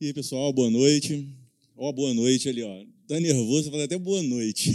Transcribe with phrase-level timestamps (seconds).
[0.00, 1.28] E aí, pessoal, boa noite.
[1.76, 2.84] Ó, boa noite ali, ó.
[3.06, 4.74] Tá nervoso, falei até boa noite.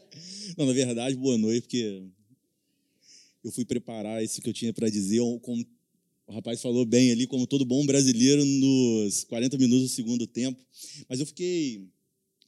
[0.56, 2.02] Não, na verdade, boa noite, porque
[3.44, 5.62] eu fui preparar isso que eu tinha para dizer, como
[6.26, 10.58] o rapaz falou bem ali, como todo bom brasileiro, nos 40 minutos do segundo tempo.
[11.10, 11.86] Mas eu fiquei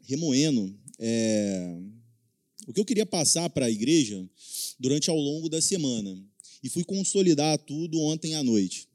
[0.01, 1.79] remoendo é,
[2.67, 4.27] o que eu queria passar para a igreja
[4.81, 6.19] durante ao longo da semana.
[6.63, 8.89] E fui consolidar tudo ontem à noite.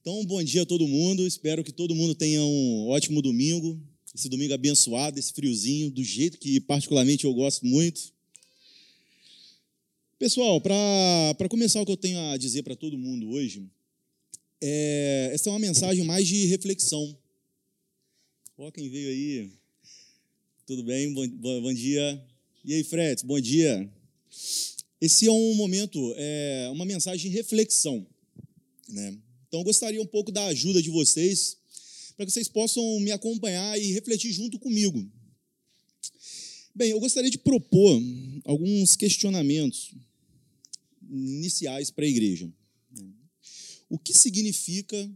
[0.00, 1.26] Então, bom dia a todo mundo.
[1.26, 3.78] Espero que todo mundo tenha um ótimo domingo.
[4.14, 8.10] Esse domingo abençoado, esse friozinho, do jeito que particularmente eu gosto muito.
[10.18, 13.62] Pessoal, para começar o que eu tenho a dizer para todo mundo hoje,
[14.58, 17.14] é, essa é uma mensagem mais de reflexão.
[18.56, 19.52] Ó, quem veio aí?
[20.66, 21.12] Tudo bem?
[21.12, 22.24] Bom, bom dia.
[22.64, 23.22] E aí, Fred?
[23.26, 23.86] Bom dia.
[24.98, 28.06] Esse é um momento, é uma mensagem de reflexão,
[28.88, 29.18] né?
[29.50, 31.56] Então, eu gostaria um pouco da ajuda de vocês,
[32.16, 35.04] para que vocês possam me acompanhar e refletir junto comigo.
[36.72, 38.00] Bem, eu gostaria de propor
[38.44, 39.92] alguns questionamentos
[41.02, 42.48] iniciais para a igreja.
[43.88, 45.10] O que significa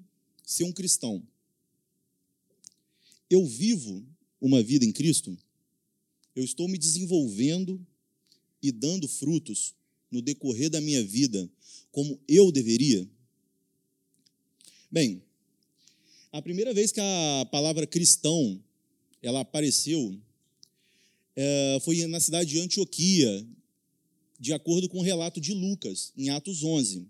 [0.44, 1.22] ser um cristão?
[3.30, 4.04] Eu vivo
[4.40, 5.38] uma vida em Cristo?
[6.34, 7.80] Eu estou me desenvolvendo
[8.60, 9.76] e dando frutos
[10.10, 11.48] no decorrer da minha vida
[11.92, 13.08] como eu deveria?
[14.94, 15.20] Bem,
[16.30, 18.62] a primeira vez que a palavra cristão
[19.20, 20.16] ela apareceu
[21.34, 23.44] é, foi na cidade de Antioquia,
[24.38, 27.08] de acordo com o relato de Lucas, em Atos 11.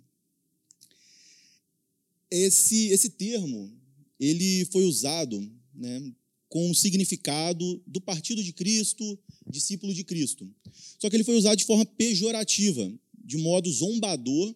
[2.30, 3.70] Esse, esse termo
[4.18, 5.38] ele foi usado
[5.74, 6.10] né,
[6.48, 10.50] com o significado do partido de Cristo, discípulo de Cristo.
[10.98, 12.90] Só que ele foi usado de forma pejorativa,
[13.22, 14.54] de modo zombador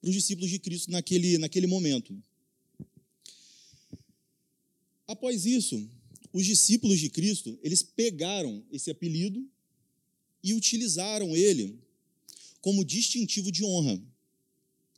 [0.00, 2.18] para os discípulos de Cristo naquele, naquele momento.
[5.06, 5.88] Após isso,
[6.32, 9.48] os discípulos de Cristo, eles pegaram esse apelido
[10.42, 11.78] e utilizaram ele
[12.60, 14.02] como distintivo de honra.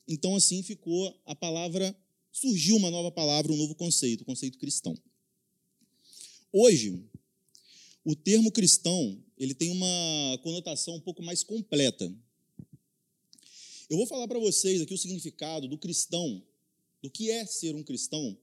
[0.06, 1.96] Então, assim ficou a palavra,
[2.32, 4.96] surgiu uma nova palavra, um novo conceito, o conceito cristão.
[6.50, 7.04] Hoje,
[8.02, 12.10] o termo cristão, ele tem uma conotação um pouco mais completa.
[13.90, 16.42] Eu vou falar para vocês aqui o significado do cristão,
[17.02, 18.36] do que é ser um cristão,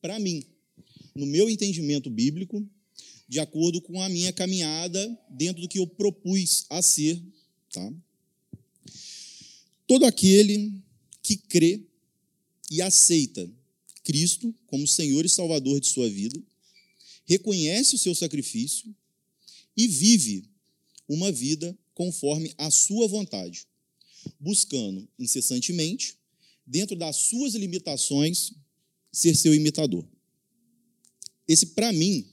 [0.00, 0.42] para mim
[1.14, 2.66] no meu entendimento bíblico,
[3.28, 7.22] de acordo com a minha caminhada dentro do que eu propus a ser.
[7.72, 7.92] Tá?
[9.86, 10.72] Todo aquele
[11.22, 11.80] que crê
[12.70, 13.50] e aceita
[14.02, 16.40] Cristo como Senhor e Salvador de sua vida,
[17.24, 18.92] reconhece o seu sacrifício
[19.76, 20.44] e vive
[21.08, 23.68] uma vida conforme a sua vontade,
[24.38, 26.16] buscando incessantemente,
[26.66, 28.52] dentro das suas limitações,
[29.12, 30.04] ser seu imitador.
[31.50, 32.24] Esse, para mim,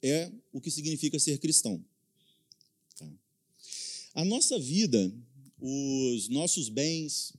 [0.00, 1.84] é o que significa ser cristão.
[2.96, 3.10] Tá?
[4.14, 5.12] A nossa vida,
[5.60, 7.32] os nossos bens,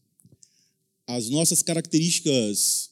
[1.08, 2.92] as nossas características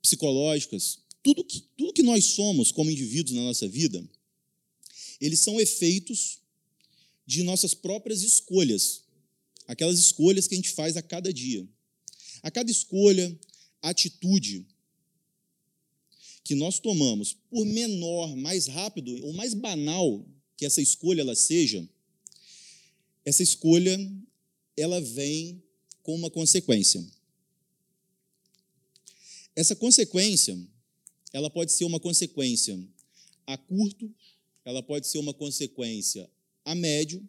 [0.00, 4.08] psicológicas, tudo que, tudo que nós somos como indivíduos na nossa vida,
[5.20, 6.38] eles são efeitos
[7.26, 9.02] de nossas próprias escolhas,
[9.66, 11.68] aquelas escolhas que a gente faz a cada dia.
[12.40, 13.36] A cada escolha,
[13.82, 14.64] atitude,
[16.48, 20.26] que nós tomamos, por menor, mais rápido ou mais banal
[20.56, 21.86] que essa escolha ela seja,
[23.22, 23.98] essa escolha
[24.74, 25.62] ela vem
[26.02, 27.06] com uma consequência.
[29.54, 30.58] Essa consequência,
[31.34, 32.82] ela pode ser uma consequência
[33.46, 34.10] a curto,
[34.64, 36.30] ela pode ser uma consequência
[36.64, 37.20] a médio,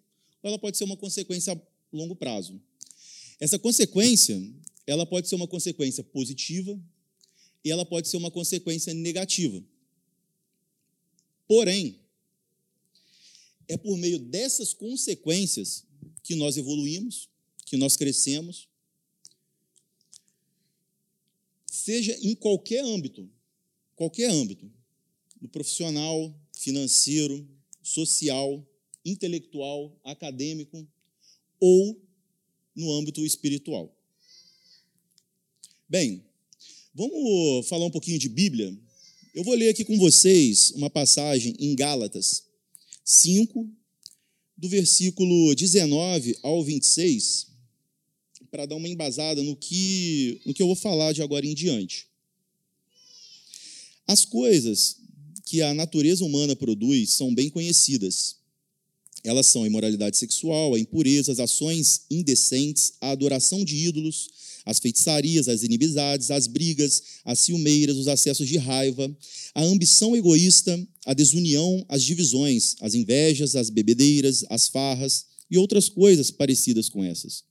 [0.42, 2.58] ou ela pode ser uma consequência a longo prazo.
[3.38, 4.42] Essa consequência,
[4.88, 6.80] ela pode ser uma consequência positiva
[7.64, 9.64] e ela pode ser uma consequência negativa.
[11.48, 12.00] Porém,
[13.68, 15.86] é por meio dessas consequências
[16.24, 17.30] que nós evoluímos,
[17.66, 18.68] que nós crescemos,
[21.66, 23.30] seja em qualquer âmbito,
[23.96, 24.72] qualquer âmbito,
[25.42, 27.48] no profissional, financeiro,
[27.82, 28.66] social,
[29.04, 30.88] intelectual, acadêmico
[31.60, 32.00] ou
[32.76, 33.96] no âmbito espiritual.
[35.88, 36.24] Bem,
[37.00, 38.78] Vamos falar um pouquinho de Bíblia?
[39.34, 42.44] Eu vou ler aqui com vocês uma passagem em Gálatas
[43.06, 43.70] 5,
[44.58, 47.48] do versículo 19 ao 26,
[48.52, 52.06] para dar uma embasada no que, no que eu vou falar de agora em diante.
[54.06, 54.98] As coisas
[55.46, 58.36] que a natureza humana produz são bem conhecidas.
[59.24, 64.39] Elas são imoralidade sexual, a impureza, as ações indecentes, a adoração de ídolos,
[64.70, 69.12] as feitiçarias, as inimizades, as brigas, as ciumeiras, os acessos de raiva,
[69.56, 75.90] a ambição egoísta, a desunião, as divisões, as invejas, as bebedeiras, as farras e outras
[75.90, 77.44] coisas parecidas com essas.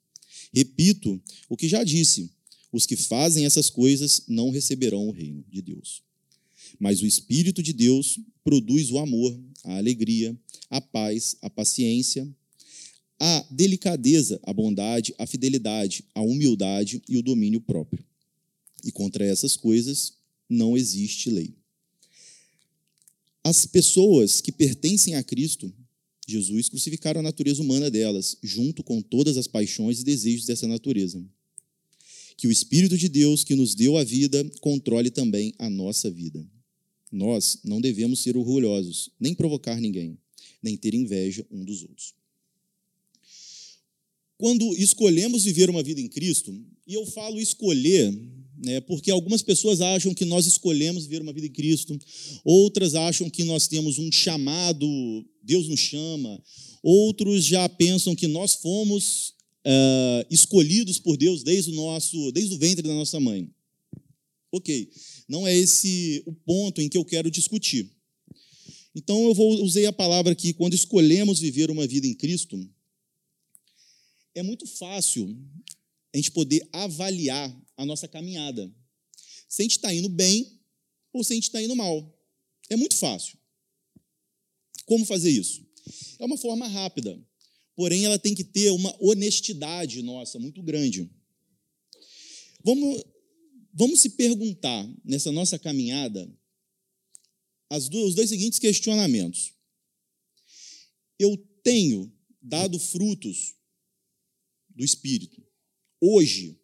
[0.55, 2.31] Repito o que já disse:
[2.73, 6.03] os que fazem essas coisas não receberão o reino de Deus.
[6.79, 10.39] Mas o Espírito de Deus produz o amor, a alegria,
[10.71, 12.29] a paz, a paciência,
[13.21, 18.05] a delicadeza, a bondade, a fidelidade, a humildade e o domínio próprio.
[18.85, 20.13] E contra essas coisas
[20.49, 21.55] não existe lei.
[23.43, 25.73] As pessoas que pertencem a Cristo,
[26.27, 31.25] Jesus crucificaram a natureza humana delas, junto com todas as paixões e desejos dessa natureza.
[32.37, 36.47] Que o Espírito de Deus, que nos deu a vida, controle também a nossa vida.
[37.11, 40.17] Nós não devemos ser orgulhosos, nem provocar ninguém,
[40.63, 42.18] nem ter inveja um dos outros
[44.39, 46.55] quando escolhemos viver uma vida em Cristo,
[46.87, 48.17] e eu falo escolher,
[48.57, 51.99] né, porque algumas pessoas acham que nós escolhemos viver uma vida em Cristo,
[52.45, 54.87] outras acham que nós temos um chamado,
[55.43, 56.41] Deus nos chama,
[56.83, 59.35] outros já pensam que nós fomos
[59.67, 63.51] uh, escolhidos por Deus desde o nosso, desde o ventre da nossa mãe.
[64.53, 64.89] Ok,
[65.29, 67.91] não é esse o ponto em que eu quero discutir.
[68.95, 72.57] Então eu vou usei a palavra aqui quando escolhemos viver uma vida em Cristo
[74.39, 75.37] é muito fácil
[76.13, 78.73] a gente poder avaliar a nossa caminhada.
[79.49, 80.61] Se a gente está indo bem
[81.13, 82.15] ou se a gente está indo mal.
[82.71, 83.39] É muito fácil.
[84.85, 85.67] Como fazer isso?
[86.19, 87.19] É uma forma rápida,
[87.75, 91.11] porém ela tem que ter uma honestidade nossa muito grande.
[92.65, 93.03] Vamos,
[93.73, 96.31] vamos se perguntar nessa nossa caminhada
[97.91, 99.53] duas, os dois seguintes questionamentos.
[101.19, 102.11] Eu tenho
[102.41, 103.58] dado frutos
[104.79, 105.45] do Espírito.
[106.01, 106.57] Hoje,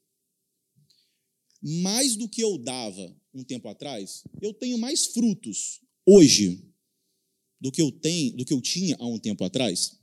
[1.61, 6.65] mais do que eu dava um tempo atrás, eu tenho mais frutos hoje
[7.61, 9.99] do que eu tenho, do que eu tinha há um tempo atrás.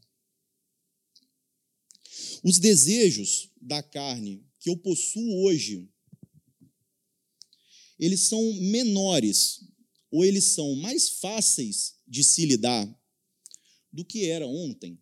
[2.43, 5.89] Os desejos da carne que eu possuo hoje,
[7.97, 9.63] eles são menores
[10.11, 12.85] ou eles são mais fáceis de se lidar
[13.93, 14.99] do que era ontem.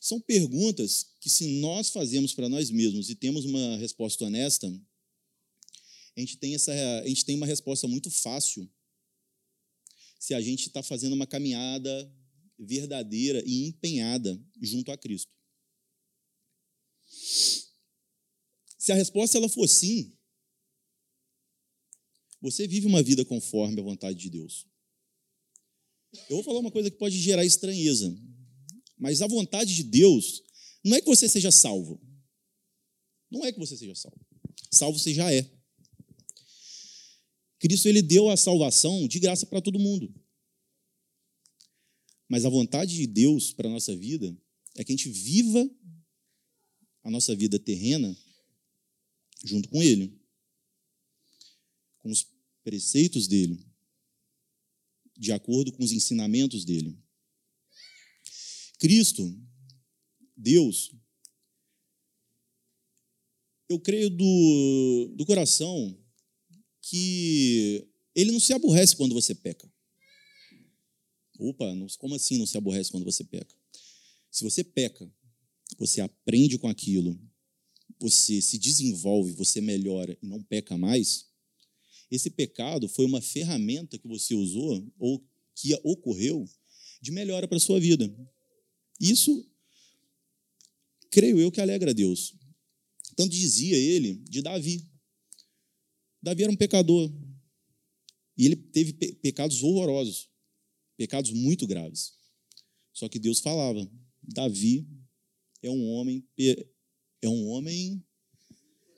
[0.00, 4.66] São perguntas que, se nós fazemos para nós mesmos e temos uma resposta honesta,
[6.16, 8.68] a gente tem, essa, a gente tem uma resposta muito fácil
[10.18, 12.12] se a gente está fazendo uma caminhada
[12.58, 15.30] verdadeira e empenhada junto a Cristo.
[18.78, 20.16] Se a resposta ela for sim,
[22.40, 24.66] você vive uma vida conforme a vontade de Deus.
[26.28, 28.14] Eu vou falar uma coisa que pode gerar estranheza,
[29.00, 30.42] mas a vontade de Deus
[30.84, 31.98] não é que você seja salvo.
[33.30, 34.20] Não é que você seja salvo.
[34.70, 35.50] Salvo você já é.
[37.58, 40.14] Cristo ele deu a salvação de graça para todo mundo.
[42.28, 44.36] Mas a vontade de Deus para a nossa vida
[44.76, 45.68] é que a gente viva
[47.02, 48.16] a nossa vida terrena
[49.42, 50.20] junto com Ele,
[51.98, 52.26] com os
[52.62, 53.66] preceitos dele,
[55.16, 56.98] de acordo com os ensinamentos dele.
[58.80, 59.38] Cristo,
[60.34, 60.90] Deus,
[63.68, 65.96] eu creio do, do coração
[66.80, 69.70] que ele não se aborrece quando você peca.
[71.38, 71.66] Opa,
[71.98, 73.54] como assim não se aborrece quando você peca?
[74.30, 75.12] Se você peca,
[75.78, 77.20] você aprende com aquilo,
[77.98, 81.26] você se desenvolve, você melhora e não peca mais,
[82.10, 85.22] esse pecado foi uma ferramenta que você usou ou
[85.54, 86.48] que ocorreu
[87.02, 88.10] de melhora para a sua vida.
[89.00, 89.48] Isso,
[91.10, 92.34] creio eu, que alegra a Deus.
[93.16, 94.86] Tanto dizia ele de Davi.
[96.22, 97.10] Davi era um pecador.
[98.36, 100.30] E ele teve pecados horrorosos,
[100.96, 102.12] pecados muito graves.
[102.92, 103.90] Só que Deus falava:
[104.22, 104.86] Davi
[105.62, 106.26] é um homem
[107.22, 108.04] é um homem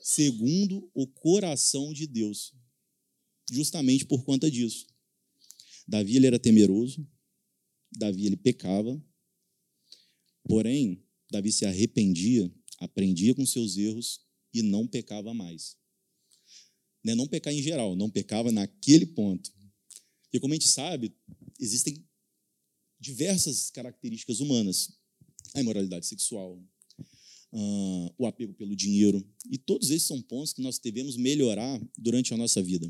[0.01, 2.55] segundo o coração de Deus.
[3.51, 4.87] Justamente por conta disso.
[5.87, 7.07] Davi ele era temeroso,
[7.91, 9.01] Davi ele pecava,
[10.45, 14.21] Porém, Davi se arrependia, aprendia com seus erros
[14.53, 15.77] e não pecava mais.
[17.05, 19.51] Né, não pecar em geral, não pecava naquele ponto.
[20.23, 21.15] Porque, como a gente sabe,
[21.59, 22.05] existem
[23.01, 24.97] diversas características humanas:
[25.55, 26.63] a imoralidade sexual,
[27.53, 32.33] uh, o apego pelo dinheiro, e todos esses são pontos que nós devemos melhorar durante
[32.33, 32.87] a nossa vida.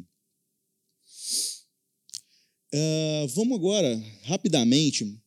[2.75, 5.22] Uh, vamos agora, rapidamente,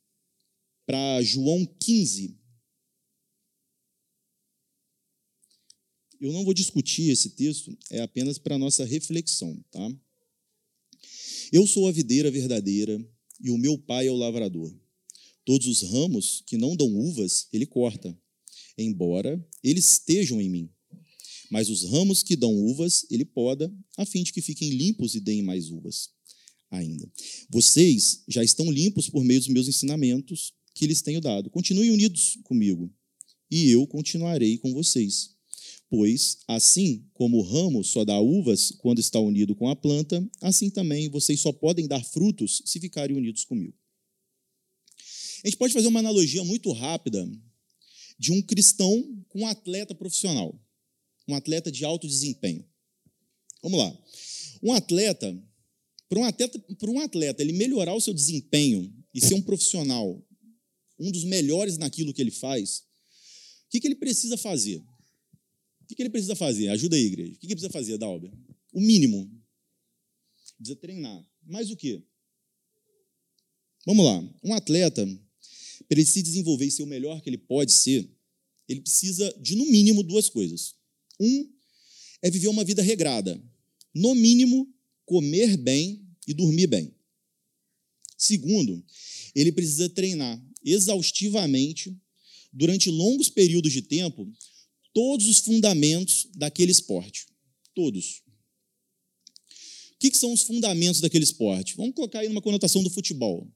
[0.85, 2.37] para João 15.
[6.19, 9.91] Eu não vou discutir esse texto, é apenas para nossa reflexão, tá?
[11.51, 12.99] Eu sou a videira verdadeira
[13.39, 14.73] e o meu pai é o lavrador.
[15.43, 18.17] Todos os ramos que não dão uvas, ele corta,
[18.77, 20.69] embora eles estejam em mim.
[21.51, 25.19] Mas os ramos que dão uvas, ele poda, a fim de que fiquem limpos e
[25.19, 26.09] deem mais uvas
[26.71, 27.09] ainda.
[27.49, 31.50] Vocês já estão limpos por meio dos meus ensinamentos que lhes tenho dado.
[31.50, 32.94] Continuem unidos comigo,
[33.50, 35.34] e eu continuarei com vocês.
[35.89, 40.70] Pois, assim como o ramo só dá uvas quando está unido com a planta, assim
[40.70, 43.77] também vocês só podem dar frutos se ficarem unidos comigo.
[45.44, 47.25] A gente pode fazer uma analogia muito rápida
[48.17, 50.60] de um cristão com um atleta profissional,
[51.27, 52.65] um atleta de alto desempenho.
[53.62, 53.98] Vamos lá.
[54.63, 55.38] Um atleta,
[56.10, 60.22] para um atleta, para um atleta ele melhorar o seu desempenho e ser um profissional,
[60.99, 62.83] um dos melhores naquilo que ele faz,
[63.67, 64.83] o que, que ele precisa fazer?
[65.81, 66.69] O que ele precisa fazer?
[66.69, 67.33] Ajuda aí, igreja.
[67.33, 68.31] O que ele precisa fazer, Dalber?
[68.73, 69.31] O mínimo.
[70.57, 71.25] Precisa treinar.
[71.43, 72.01] Mais o quê?
[73.85, 74.17] Vamos lá.
[74.43, 75.05] Um atleta,
[75.87, 78.09] para ele se desenvolver e ser o melhor que ele pode ser,
[78.67, 80.75] ele precisa de, no mínimo, duas coisas.
[81.19, 81.53] Um
[82.21, 83.41] é viver uma vida regrada.
[83.93, 84.73] No mínimo,
[85.05, 86.93] comer bem e dormir bem.
[88.17, 88.83] Segundo,
[89.35, 91.95] ele precisa treinar exaustivamente
[92.51, 94.27] durante longos períodos de tempo
[94.93, 97.27] todos os fundamentos daquele esporte.
[97.75, 98.24] Todos.
[99.93, 101.75] O que, são os fundamentos daquele esporte?
[101.75, 103.51] Vamos colocar aí numa conotação do futebol.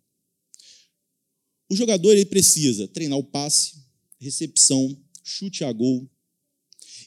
[1.69, 3.75] O jogador ele precisa treinar o passe,
[4.19, 6.09] recepção, chute a gol.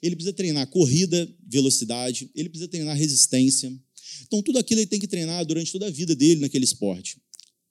[0.00, 3.72] Ele precisa treinar corrida, velocidade, ele precisa treinar resistência.
[4.22, 7.18] Então, tudo aquilo ele tem que treinar durante toda a vida dele naquele esporte.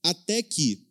[0.04, 0.86] Até que,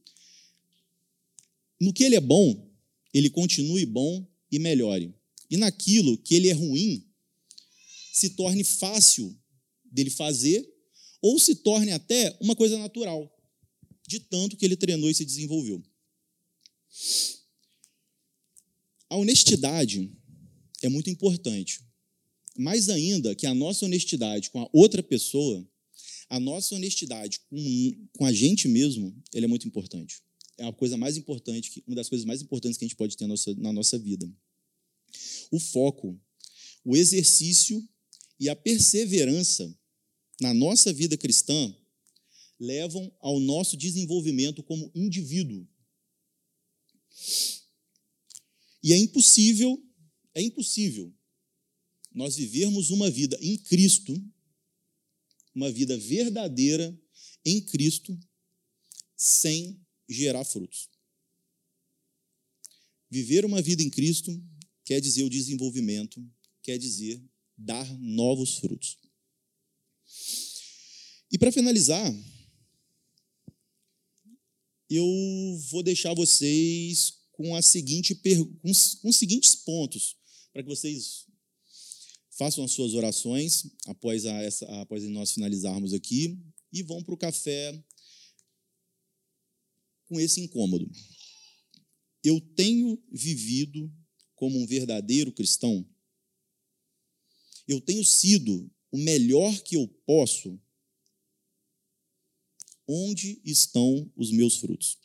[1.81, 2.71] no que ele é bom,
[3.13, 5.15] ele continue bom e melhore
[5.51, 7.05] e naquilo que ele é ruim
[8.13, 9.37] se torne fácil
[9.85, 10.67] dele fazer
[11.21, 13.31] ou se torne até uma coisa natural,
[14.07, 15.83] de tanto que ele treinou e se desenvolveu.
[19.09, 20.11] A honestidade
[20.83, 21.81] é muito importante.
[22.57, 25.67] Mais ainda que a nossa honestidade com a outra pessoa,
[26.29, 30.23] a nossa honestidade com, com a gente mesmo, ela é muito importante.
[30.61, 33.25] É a coisa mais importante, uma das coisas mais importantes que a gente pode ter
[33.25, 34.31] na nossa, na nossa vida
[35.51, 36.21] o foco,
[36.85, 37.83] o exercício
[38.39, 39.75] e a perseverança
[40.39, 41.75] na nossa vida cristã
[42.59, 45.67] levam ao nosso desenvolvimento como indivíduo.
[48.83, 49.83] E é impossível,
[50.35, 51.11] é impossível
[52.13, 54.23] nós vivermos uma vida em Cristo,
[55.55, 56.95] uma vida verdadeira
[57.47, 58.19] em Cristo,
[59.17, 60.89] sem gerar frutos.
[63.09, 64.43] Viver uma vida em Cristo
[64.85, 66.25] quer dizer o desenvolvimento,
[66.63, 67.23] quer dizer
[67.57, 68.99] dar novos frutos.
[71.31, 72.13] E para finalizar,
[74.89, 75.07] eu
[75.71, 80.17] vou deixar vocês com, a seguinte, com os seguintes pontos,
[80.53, 81.27] para que vocês
[82.31, 86.39] façam as suas orações após, a, essa, após nós finalizarmos aqui
[86.73, 87.79] e vão para o café
[90.11, 90.91] com esse incômodo.
[92.23, 93.91] Eu tenho vivido
[94.35, 95.89] como um verdadeiro cristão?
[97.67, 100.61] Eu tenho sido o melhor que eu posso?
[102.89, 104.99] Onde estão os meus frutos?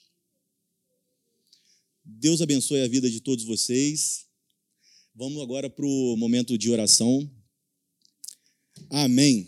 [2.03, 4.25] Deus abençoe a vida de todos vocês.
[5.13, 7.31] Vamos agora para o momento de oração.
[8.89, 9.47] Amém.